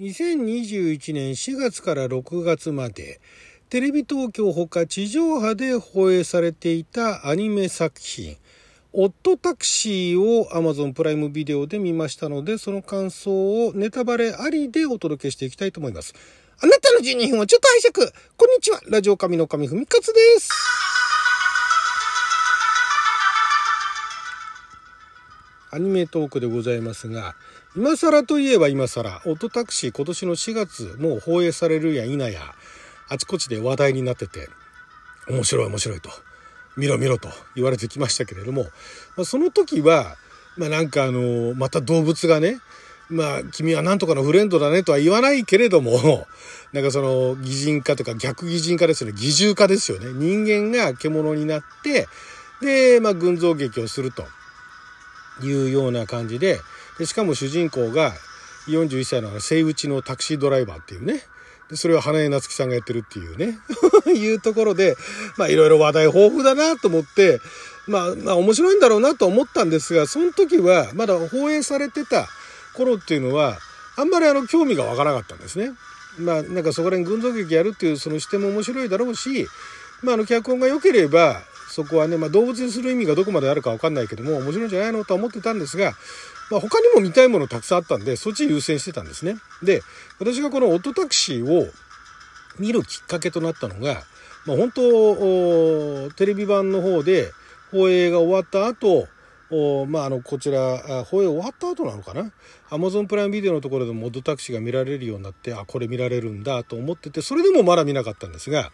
[0.00, 3.20] 2021年4月から6月まで、
[3.70, 8.36] テレビ東京ほか地上波で放映されていたアニメ作品、
[8.92, 16.12] オットタクシーを Amazon プライムビデオで見ましたので、その感想をネタバレありでお届けしていきたいと思います。
[16.60, 18.12] あなたの12分をちょっと拝借。
[18.36, 18.80] こんにちは。
[18.88, 20.83] ラジオ神の神ふみかつです。
[25.74, 27.34] アニメトークでございますが、
[27.76, 32.40] 今更といえば今更、オトタクシー今年の4月もう放映されるや否や、
[33.08, 34.50] あちこちで話題になってて、
[35.28, 36.10] 面白い面白いと、
[36.76, 38.66] 見ろ見ろと言われてきましたけれども、
[39.16, 40.14] まあ、その時は、
[40.56, 42.60] まあなんかあの、また動物がね、
[43.08, 46.28] まあ君はなんとかのフレンドだねとは言わないけれども、
[46.72, 50.12] なんかその擬人化とか逆擬人化ですよね、擬獣化ですよね。
[50.12, 52.06] 人間が獣になって、
[52.60, 54.24] で、まあ群像劇をすると。
[55.42, 56.60] いうような感じで
[56.98, 58.12] でしかも主人公が
[58.68, 61.22] 41歳のセイウチのタクシードライバーっていうね
[61.68, 63.58] でそれを花江夏樹さんがやってるっていうね
[64.14, 64.96] いうところで
[65.36, 67.40] まあいろいろ話題豊富だなと思って
[67.86, 72.28] まあまあ面白いんだろうなと思ったんですがその時はまだ放映されてた
[72.74, 73.58] 頃っていうのは
[73.96, 75.72] あんまりあの興味がわからなかったんですね。
[76.18, 79.48] まあなんかそこら辺群像劇やるっていうその視点も面白いだろうし
[80.02, 81.42] まああの脚本が良ければ
[81.74, 85.94] そこはね、まあ、動物にする意味がどこまであるか分かんないけども面白いんじゃないのとは思ってたんですが、
[86.48, 89.38] まあ、他にも見たいものたくさんあったんでそっち優先してたんですね。
[89.60, 89.82] で
[90.20, 91.66] 私がこのオットタクシーを
[92.60, 94.04] 見るきっかけとなったのが、
[94.46, 97.32] まあ、本当テレビ版の方で
[97.72, 99.08] 放映が終わった後
[99.50, 102.32] おまあ、あのこちら放映終わった後なのかな？
[102.70, 108.72] アマゾンプライムビデオのところでもオッドタクシーが見られるようになってあこれ見られるんだと思っててそれでもまだ見なかったんですが、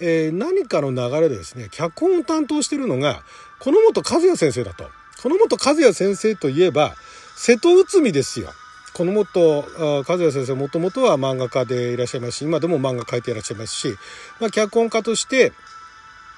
[0.00, 3.22] えー、何かの流れでですね脚本を担当してるのが
[3.60, 4.84] この本和也先生だと
[5.22, 6.94] この本和也先生といえば
[7.36, 8.50] 瀬戸内海ですよ。
[8.92, 9.64] この本
[10.06, 13.94] 和也先生もともとは漫画家でいらっしゃいますし今でも漫画描いていらっしゃいますし、
[14.40, 15.52] まあ、脚本家として、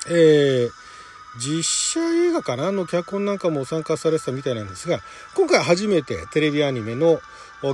[0.09, 0.71] えー、
[1.39, 2.73] 実写映画かな？
[2.73, 5.01] の脚本なんかも参加されてたみたいなんですが
[5.35, 7.21] 今回初めてテレビアニメの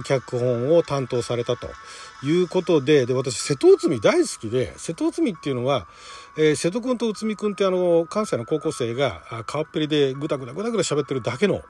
[0.04, 1.68] 脚本を担当されたと
[2.22, 5.86] いうことでで私瀬戸内海大好きで瀬戸内海っていうのは、
[6.36, 11.62] えー、瀬戸君と内海君ってあの関西の高校生が川っぺりでぐだぐだぐだぐだ喋ってるだけの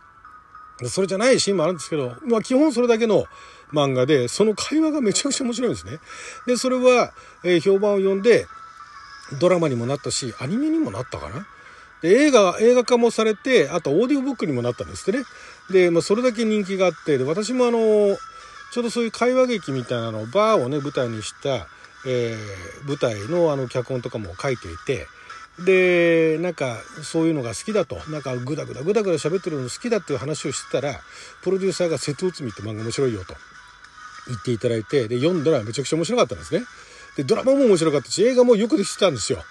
[0.84, 3.24] それじゃないシーンもあるんですけど、まあ基本それだけの
[3.72, 5.98] 漫画で、その会話がめちゃくちゃ面白いんですね。
[6.46, 7.12] で、それは、
[7.42, 8.46] えー、評判を呼んで、
[9.40, 11.48] ドラマにもなったし、アニメにもなったかな
[12.02, 15.24] で映画映画化もされてあとオーディオブックにもなったんですってね
[15.70, 17.78] で、まあ、それだけ人気があってで私もあの
[18.70, 21.66] ちょうどそういう会話劇みたいなのバーをね舞台にした、
[22.06, 25.06] えー、舞台のあの脚本とかも書いていて
[25.64, 31.00] でなんかそういうのが好きだとなんかグダグダグダグダ喋ってるの好きだっていう話をしてたら
[31.42, 33.34] プロデューサーが「瀬戸内海って漫画面白いよ」と
[34.28, 36.64] 言っていただいてで読んだらめちゃくちゃ面白かったんですね。
[37.16, 39.42] でドラマも面白かったし映画もよくできてたんですよ。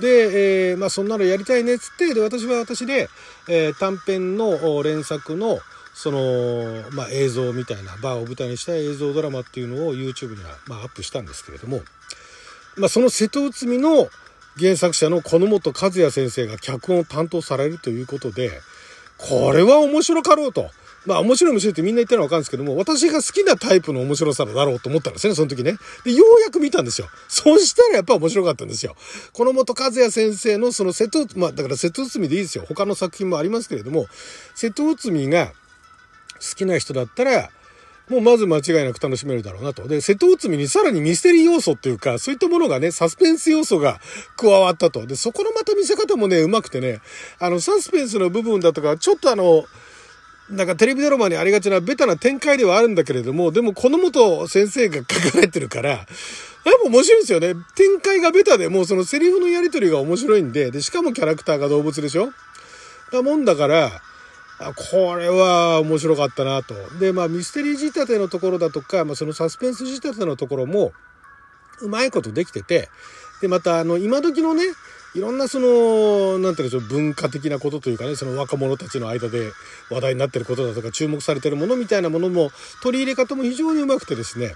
[0.00, 3.08] で、えー、まあ、そんなのやりたいねっつってで私は私で、
[3.48, 5.58] えー、短編の連作の
[5.94, 11.82] その、まあ、映像みたいなバーを舞台にした映像ドラマっていうのを YouTube には、まあ、アップしたんですけれども、
[12.76, 14.08] まあ、その瀬戸内海の
[14.58, 18.50] 原作者の金本和也先生が脚本を担当されるということで
[19.18, 20.70] これは面白かろうと。
[21.06, 25.76] まあ面白い面白いってみんな言ってるのはわかるんですけども、私が好きなタイプの面白さだろうと思ったんですね、その時ね。
[26.04, 27.08] で、ようやく見たんですよ。
[27.28, 28.96] そしたらやっぱ面白かったんですよ。
[29.32, 32.64] この本和也先生のその瀬戸、まあだから瀬戸内海でいいですよ。
[32.68, 34.06] 他の作品もありますけれども、
[34.54, 35.52] 瀬戸内海が
[36.40, 37.50] 好きな人だったら、
[38.10, 39.86] もうまず間違いなく楽しめるだろうなと。
[39.86, 44.00] で、瀬戸内海にさらにミステリー要素っていうか、そういったものがね、サスペンス要素が
[44.36, 45.06] 加わったと。
[45.06, 47.00] で、そこのまた見せ方もね、うまくてね、
[47.38, 49.64] あの、サスペンスの部分だとか、ちょっとあの、
[50.50, 56.06] なんかテレビドラマにありがちなベタな展開ではあるんだけれども、でもこの元先生が書かれてるから、 やっ
[56.82, 57.54] ぱ面白いんですよね。
[57.76, 62.32] 展開がベタでもうそのセリフのやりとりが面白いんで、で、しかもキャラクターが動物でしょ？
[63.12, 64.02] だもんだから、
[64.92, 66.74] これは面白かったなと。
[66.98, 70.92] で、まあミステリー仕立てのところだとか、まあそのサスペンス仕立てのところも、
[71.80, 72.88] うまいことできてて、
[73.40, 74.64] で、またあの、今時のね、
[75.14, 79.50] いろんなその、なんていうんでしょう、文化的なことというかね、その若者たちの間で
[79.90, 84.54] 話題になってることだとか、注目されてるものみたいなものも、取り入れ方も非常にうまくてですね、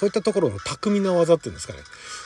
[0.00, 1.80] そういったところの巧みな技っていうんですかね。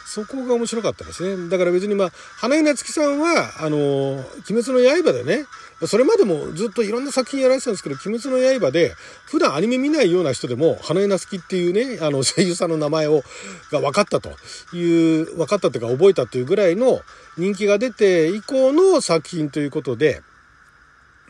[0.06, 1.48] そこが面白かったですね。
[1.48, 5.46] だから別にまあ、花江夏樹さんは、あの、鬼滅の刃でね、
[5.84, 8.94] それまでもずっといろんな作品やられてたんですけど、鬼滅の刃で、
[9.26, 13.24] 普段アニメ見ないような人でも、花江夏樹っていうね、あの、声優さんの名前を、
[13.72, 14.30] が分かったと
[14.72, 17.00] いう、分かったというか覚えたというぐらいの
[17.36, 20.22] 人気が出て以降の作品ということで、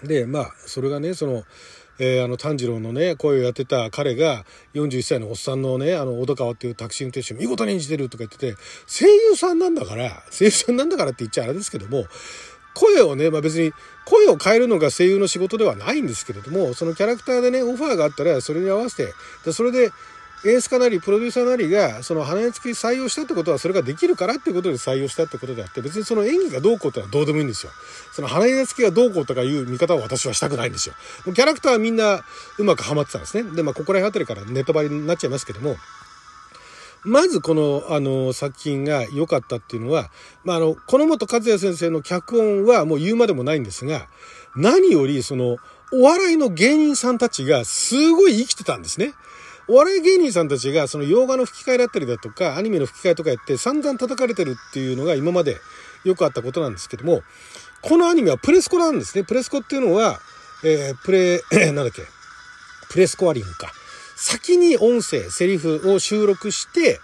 [0.02, 1.44] で、まあ、それがね、その、
[1.98, 4.44] えー、あの炭治郎のね声をやってた彼が
[4.74, 8.54] 41歳のおっさんのねあの小戸川っていうタクシー運転手見事に演じてるとか言ってて
[8.86, 12.06] 声優さんなんだから声優さんなんだからって言っちゃあれですけども
[12.74, 13.72] 声をね、まあ、別に
[14.04, 18.96] 声を変えるのが声優の仕事ではないんですけれどもそのキャラクターでねオファーがあったらそれに合わせ
[19.44, 19.90] てそれで
[20.44, 27.72] 演出家なりプロデューサーなりがその花屋付き採用したってことはそれができるからってことで採用したってことであって別にその演技がどうこうってのはどうでもいいんですよ。
[28.12, 30.94] その花屋付きがどうこうとかいう見方を私はしたくないんですよ。
[31.24, 32.24] キャラクターはみんな
[32.58, 33.50] うまくはまってたんですね。
[33.54, 35.76] で、まあここら辺あたりからネタバレになっちゃいますけども。
[37.06, 40.10] まずこの、あの、作品が良かったっていうのは、
[40.42, 44.08] まあ、あの、この本和也先生の脚本はもう言うまでもないんですが、
[44.56, 45.58] 何よりその、
[45.92, 49.12] お笑いの芸人さんたちがすごい生きてたんですね。
[49.66, 55.56] お笑い芸人さんたちがその洋画の吹き替えだったりだとか、アニメの吹き替えとかやって散々叩かれてるっていうのが今まで
[56.04, 57.22] よくあったことなんですけども、
[57.80, 59.24] このアニメはプレスコなんですね。
[59.24, 60.20] プレスコっていうのは、
[60.64, 62.02] えー、プレ、 なんだっけ、
[62.90, 63.72] プレスコアリングか。
[64.16, 67.00] 先に音声、セリフを収録して、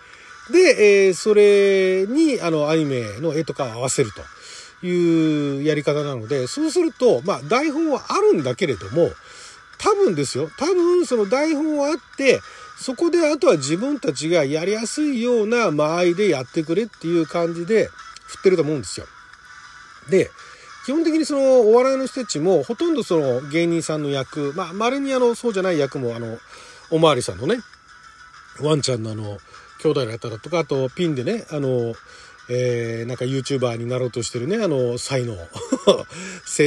[0.50, 9.10] で、えー、それに、あの、アニメの絵とかを合わせるというやり方なので、そうすると、まあ、台本はあるんだけれども、
[9.80, 10.50] 多分ですよ。
[10.58, 12.40] 多分その台本はあって、
[12.78, 17.86] そこであとは自分たちがやりやすいような間合いでやってくれっていう感じで
[18.26, 19.06] 振ってると思うんですよ。
[20.10, 20.30] で、
[20.84, 26.38] 基本的にそのお笑いの人たちもほとんどその芸人さんの役、まあ、稀にあの、そうじゃない役もあの、
[26.90, 27.60] おまわりさんのね、
[28.60, 29.38] ワンちゃんのあの、
[29.82, 31.94] 兄弟のやったらとか、あとピンでね、あの、
[32.52, 35.46] えー、なんか YouTuber になろうとしてるね、あの、才能、 青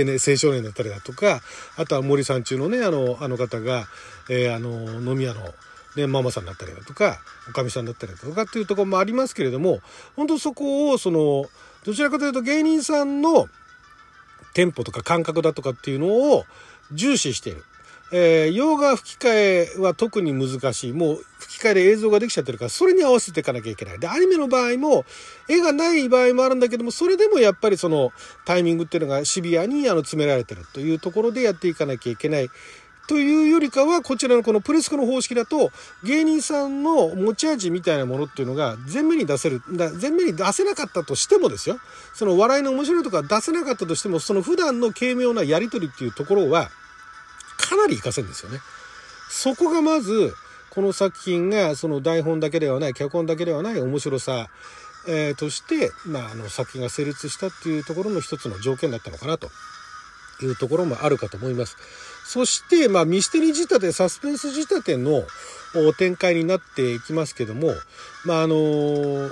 [0.06, 1.42] 年、青少年だったりだとか、
[1.76, 3.88] あとは森さん中のね、あの、あの方が、
[4.30, 5.54] えー、あの、飲み屋の、
[5.98, 9.82] ね、ママさんだったりだとか、おかみさんだったりだとかっていうところもありますけれども、
[10.16, 11.50] 本当そこを、その、
[11.84, 13.50] どちらかというと芸人さんの
[14.54, 16.46] テンポとか感覚だとかっていうのを
[16.94, 17.66] 重視している。
[18.16, 20.94] えー、洋画吹き替えは特に難しい。
[20.94, 24.00] もう吹き替えで映像ができちゃってるから、それに合わせていかなきゃいけない。
[24.00, 25.04] で、アニメの場合も、
[25.48, 28.14] 絵がない場合もあるんだけども、それでもやっぱりその
[28.46, 32.52] タイミングっていうのがシビアにあの詰められてるというところでやっていかなきゃいけない。
[33.08, 35.72] というよりかは、こちらのこのプレスコの方式だと、
[36.04, 41.80] 芸人さんの持ち味みたいなものっていうのが前面に出せる、だ前面に出せなかったとしてもですよ。
[42.14, 46.70] その笑いの面白いとか出せなかったとしても、その普段の軽妙なやりとりっていうところは、
[47.58, 48.60] かなり活かせるんですよね。
[49.30, 50.34] そこがまず、
[50.70, 54.50] この作品がその台本だけではない、脚本だけではない面白さ、
[55.08, 59.50] えー、として、まあ、あの作品が成立したっていうところの一つの条件だったのかなと
[60.42, 61.78] いうところもあるかと思います。
[62.26, 65.24] そして、まあ、ミステリー仕立て、サスペンス仕立ての
[65.98, 67.74] 展開になっていきますけども、
[68.26, 69.30] まあ、あの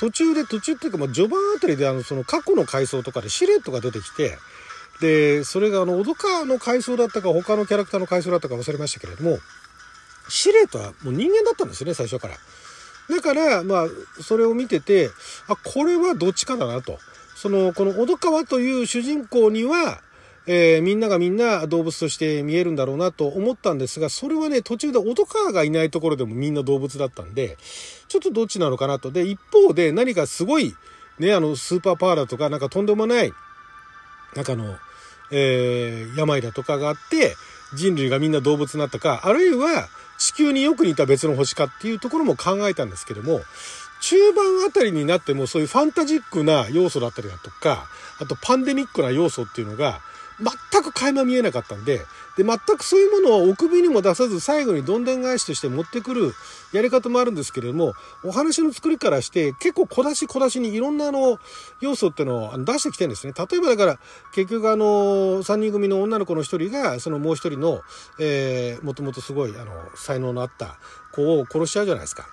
[0.00, 4.38] 途中で途中っていうか、まあ、序盤あたりであのその過去の回想とかでシルエットが出てきて
[5.04, 9.38] で、それがあの、小戸川の階層だったか、他のキャラクターの階層だったか忘れましたけれども、
[10.30, 12.36] 司令とはもう人間だったんですよね、最初から。
[13.14, 13.86] だから、まあ、
[14.22, 15.10] それを見てて、
[15.46, 16.98] あ、これはどっちかだなと。
[17.36, 20.00] その、この小戸川という主人公には、
[20.46, 27.58] えー、みんながみんな動物として見えるんだろうなと思ったんですが、それはね、途中で小戸川がいないところでもみんな動物だったんで、
[28.08, 29.10] ちょっとどっちなのかなと。
[29.10, 30.74] で、一方で何かすごい、
[31.18, 33.32] ね、あの、スーパーパワーとか、なんかとんでもない、
[34.34, 34.76] なんかあの、
[35.36, 37.36] えー、病だとかがあって、
[37.74, 43.42] 人類がみんな動物になったか、あるいは地球によく似た別の星かっていうところも考えたんですけども、
[44.00, 47.86] 中盤あたりになってもそういうファンタジックな要素だったりだとか、
[48.20, 50.00] あとパンデミックな要素っていうのが、
[50.40, 52.00] 全く垣間見えなかったんで、
[52.36, 56.34] で、全くそういうものをお首にも出さず最後にどんでん返しとして持ってくる
[56.72, 61.38] やり方もあるんですけれども、お話の作りからして結構小出し小出しにいろんなあの
[61.80, 63.32] 要素っていうのを出してきてるんですね。
[63.36, 63.98] 例えばだから
[64.34, 64.86] 結局あの
[65.44, 67.82] 3人組の女の子の一人がそのもう一人の、
[68.18, 70.78] えー、もともとすごいあの才能のあった
[71.12, 72.26] 子を殺しちゃうじゃないですか。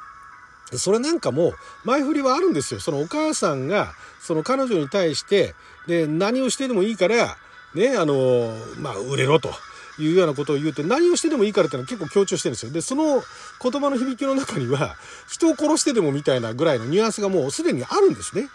[0.78, 1.54] それなんかも
[1.84, 2.80] 前振りはあるんですよ。
[2.80, 5.54] そのお母さんがその彼女に対して
[5.88, 7.38] で何をしてでもいいから
[7.74, 9.52] ね、あの、まあ、売れろと。
[10.00, 12.72] いうようなことを言うと何をしてでもいいからっていうのは結構強調してるんですよ。
[12.72, 13.22] で、その
[13.62, 14.96] 言葉の響きの中には
[15.30, 18.48] 人を殺してでもみたいなぐらいのニュアンスがもうすでにあるんですね。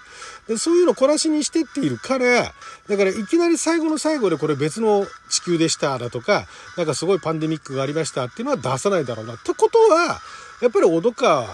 [0.49, 2.52] で、そういうのを懲らしにしてっているから、
[2.88, 6.46] だからいきなり最後の最後でこれ別の地球でしただとか、
[6.76, 9.35] なんかすごいパンデミックがありましたっていうのは出さないだろうな。
[9.35, 10.20] ってことは、
[10.62, 11.46] やっぱり小戸川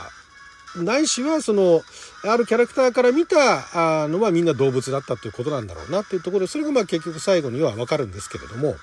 [0.76, 1.82] ないしはその
[2.24, 8.76] あるキャラクターから見たのはみんな動物だったということなんだろうなっていうところでそれがまあ結局最後には分かるんですけれども。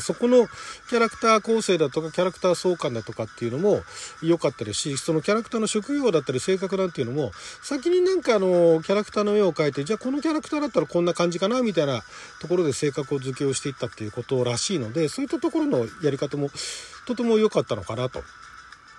[0.00, 0.46] そこの
[0.88, 3.82] キャラクター構成だとかキャラクター相関だとかっていうのも
[4.22, 7.32] 良かったですしそのキャラクターの職業だったり性格なんていうのも
[7.62, 12.02] 先になんかあのキャラクターの絵を描いてじゃあこのキャラクターだったらこんな感じかなみたいな
[12.40, 16.48] ところで性格を付けをしていったっていうことらしいのでそういったところのやり方も
[17.06, 18.22] とても良かったのかなと。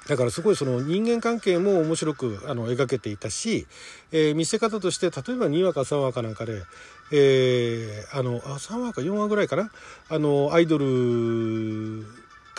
[0.08, 3.68] だからすごいその人間関係も面白くあの描けていたし、
[4.12, 6.64] えー、見せ方として例えば2話か3話かなんかで、
[7.12, 9.70] えー、あのあ3話か4話ぐらいかな？
[10.10, 12.06] あのアイドル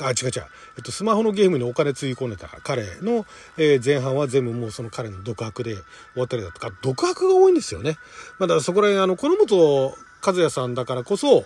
[0.03, 0.47] あ違う違う、
[0.77, 5.83] えっと、スマホのゲームにお金つぎ込んでた彼の、えー、前半は全部もうその彼の独白で終
[6.17, 6.73] わったりだとか。
[6.83, 7.97] 独白が多いんですよね。
[8.39, 11.45] まあ、だからそこら辺あのこの本和也さんだからこそ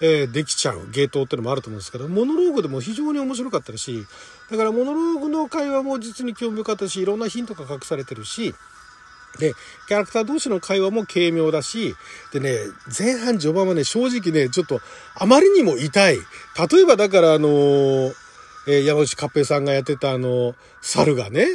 [0.00, 4.06] えー、できちゃう芸当っていうのもあると思うんですけどモノローグでも非常に面白かったし
[4.50, 8.54] だからモノローグの会話も実に興味深かったしいろんなヒントが隠されてるし
[9.38, 9.54] で、
[9.86, 11.94] キャラクター同士の会話も軽妙だし、
[12.32, 12.56] でね、
[12.98, 14.80] 前半序盤はね、正直ね、ちょっと
[15.14, 16.16] あまりにも痛い。
[16.16, 16.22] 例
[16.82, 18.27] えばだからあのー
[18.68, 21.46] えー、山内勝平さんがやってたあの、猿がね、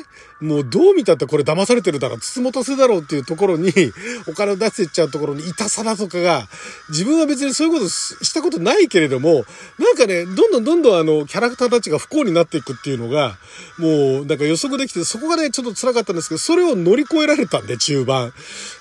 [0.41, 3.72] もうどう見たってこれ騙されてるだろ、つつもたせだろうっていうところに、
[4.27, 6.50] お金を出してっちゃうところに痛さだとかが、
[6.89, 9.46] 自分は別にそういうことしたことないけれども、
[9.77, 13.38] なんかね、どんどんどんどんあの、キャラクターたちが不幸になっていくっていうのが、
[13.77, 18.34] もうなんか予測できて、そこがね、ちょっと辛かったんですけど、それを乗り越えられたんで、中盤。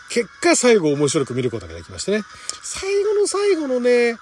[0.08, 2.22] 結果、最後面白く見ることができましてね。
[2.62, 4.16] 最後の最後のね、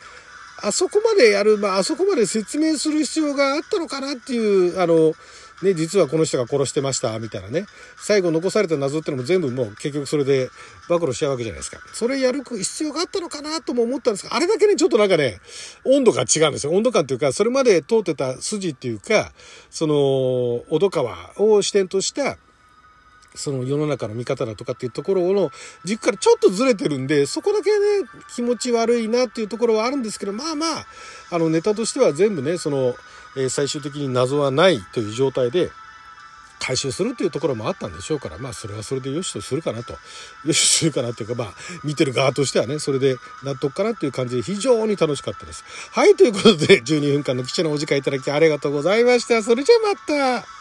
[0.62, 5.14] あそこまでやる、まあ、あそこまで説明する必要があったのかなっていう、あの、
[5.62, 7.67] ね、実はこの人が殺してました、みたいなね。
[7.99, 10.49] 最後残された謎ってのも全部もう結局それで
[10.88, 11.79] 暴露しちゃうわけじゃないですか。
[11.93, 15.40] それやる必要があったのかなとも思ったんですが、あれだけね、ちょっとなんかね、
[15.85, 16.73] 温度が違うんですよ。
[16.73, 19.33] 温度感というか、それまで通ってた筋っていうか、
[19.71, 22.38] その、小戸川を視点とした、
[23.35, 25.51] その世の中の見方だとかっていうところの
[25.85, 30.87] 軸からちょっとずれてるんで、そこだけね、気持ち悪いなっていうところはあるんですけど、まあまあ、
[31.31, 32.95] あのネタとしては全部ね、その、
[33.37, 35.71] えー、最終的に謎はないという状態で、
[36.61, 39.95] 回収するっていうところもあったんでしょうから、まあそれはそれでよしとするかなと。
[40.45, 45.65] よしとするかなっていうか、まあ見てる側としてはね、それで納得かなっていう感じで非常に楽しかったです。
[45.91, 49.43] はい、ということで12分間の記者のお時間いただきありがとうございました。
[49.43, 49.95] それじゃあ
[50.29, 50.60] また。